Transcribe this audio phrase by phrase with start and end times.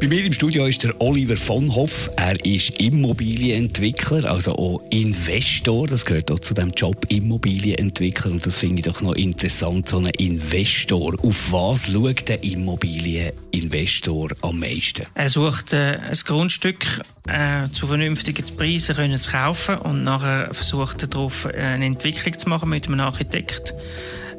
[0.00, 2.10] Bei mir im Studio ist der Oliver von Hoff.
[2.16, 5.86] Er ist Immobilienentwickler, also auch Investor.
[5.86, 8.30] Das gehört auch zu dem Job Immobilienentwickler.
[8.30, 11.16] Und das finde ich doch noch interessant, so ein Investor.
[11.22, 15.04] Auf was schaut der Immobilieninvestor am meisten?
[15.14, 21.02] Er sucht äh, ein Grundstück äh, zu vernünftigen Preisen können zu kaufen und nachher versucht
[21.02, 23.74] er darauf äh, eine Entwicklung zu machen mit einem Architekt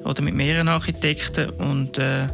[0.05, 2.25] oder mit mehreren Architekten und äh,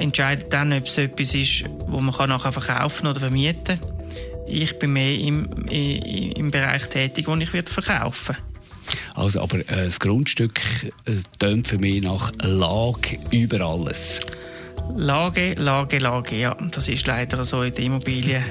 [0.00, 4.00] entscheidet dann, ob es etwas ist, wo man kann nachher verkaufen oder vermieten kann.
[4.46, 8.36] Ich bin mehr im, im, Bereich tätig, wo ich verkaufen
[9.14, 10.60] Also, aber äh, das Grundstück
[11.04, 14.20] äh, tönt für mich nach Lage über alles.
[14.96, 16.56] Lage, Lage, Lage, ja.
[16.72, 18.42] Das ist leider so in der Immobilien,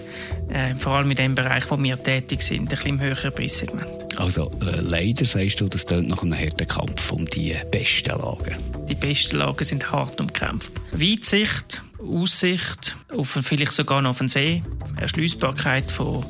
[0.50, 3.99] äh, vor allem in dem Bereich, wo wir tätig sind, ein bisschen im höheren Preissegment.
[4.20, 8.58] Also äh, leider sagst du, das tönt nach einem harten Kampf um die besten Lagen.
[8.90, 10.72] Die besten Lagen sind hart umkämpft.
[10.92, 14.62] Weitsicht, Aussicht, auf, vielleicht sogar noch auf den See,
[14.98, 16.26] Erschliessbarkeit von,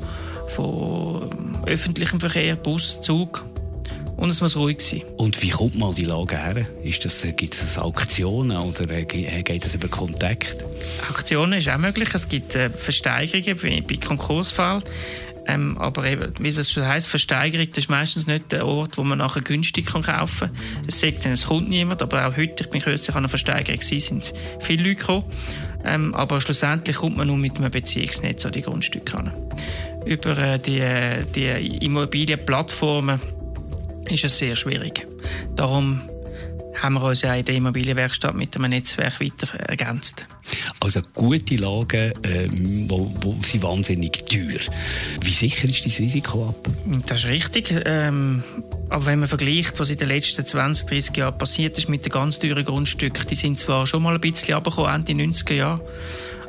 [0.54, 3.44] von öffentlichem Verkehr, Bus, Zug,
[4.20, 5.02] und es muss ruhig sein.
[5.16, 6.66] Und wie kommt man die Lage her?
[6.84, 10.62] Ist das, äh, gibt es Auktionen oder äh, äh, geht das über Kontakt?
[11.08, 12.10] Auktionen ist auch möglich.
[12.12, 14.82] Es gibt Versteigerungen bei, bei Konkursfall.
[15.46, 19.02] Ähm, aber eben, wie es schon heisst, Versteigerung das ist meistens nicht der Ort, wo
[19.02, 20.84] man nachher günstig kann kaufen kann.
[20.86, 23.80] Es sagt dann, es kommt niemand, aber auch heute, ich bin kürzlich an einer Versteigerung
[23.80, 25.24] gewesen, sind viele Leute gekommen.
[25.84, 29.32] Ähm, aber schlussendlich kommt man nur mit einem Beziehungsnetz an die Grundstücke an.
[30.04, 30.82] Über äh, die,
[31.34, 33.20] die Immobilienplattformen
[34.06, 35.06] ist es sehr schwierig.
[35.56, 36.02] Darum
[36.82, 40.26] haben wir uns ja in der Immobilienwerkstatt mit einem Netzwerk weiter ergänzt.
[40.80, 44.60] Also gute Lagen ähm, wo, wo sind wahnsinnig teuer.
[45.20, 46.68] Wie sicher ist das Risiko ab?
[47.06, 47.74] Das ist richtig.
[47.84, 48.42] Ähm,
[48.88, 52.12] aber wenn man vergleicht, was in den letzten 20, 30 Jahren passiert ist mit den
[52.12, 55.86] ganz teuren Grundstücken, die sind zwar schon mal ein bisschen runtergekommen, Ende 90er Jahre,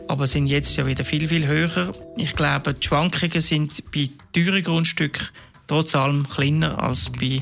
[0.08, 1.94] aber sind jetzt ja wieder viel, viel höher.
[2.18, 5.28] Ich glaube, die Schwankungen sind bei teuren Grundstücken
[5.68, 7.42] trotz allem kleiner als bei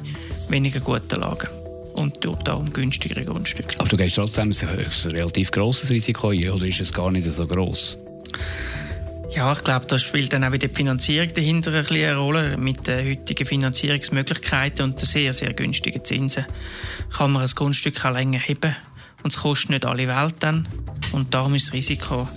[0.50, 1.59] weniger guten Lagen
[2.00, 3.80] und darum günstigere Grundstücke.
[3.80, 7.46] Aber du gehst trotzdem ein relativ grosses Risiko ein, oder ist es gar nicht so
[7.46, 7.98] gross?
[9.32, 12.58] Ja, ich glaube, da spielt dann auch wieder die Finanzierung dahinter ein eine Rolle.
[12.58, 16.46] Mit den heutigen Finanzierungsmöglichkeiten und den sehr, sehr günstigen Zinsen
[17.16, 18.76] kann man ein Grundstück auch länger heben
[19.24, 20.68] und es kostet nicht alle Welt dann.
[21.12, 22.28] Und darum ist das Risiko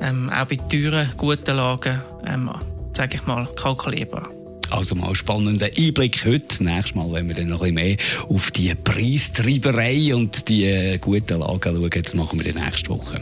[0.00, 2.50] ähm, auch bei teuren, guten Lagen, ähm,
[2.96, 4.37] sage ich mal, kalkulierbar.
[4.70, 6.62] Also mal spannender Einblick heute.
[6.62, 7.96] Nächstes Mal, wenn wir dann noch ein bisschen mehr
[8.28, 13.20] auf die Preistreiberei und die äh, guten Lagen schauen, das machen wir dann nächste Woche.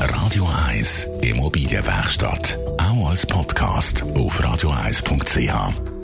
[0.00, 2.56] Radio 1 Immobilienwerkstatt.
[2.78, 5.98] Auch als Podcast auf radio1.ch.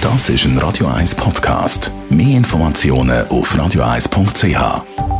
[0.00, 1.92] Das ist ein Radio 1 Podcast.
[2.10, 5.11] Mehr Informationen auf radio1.ch.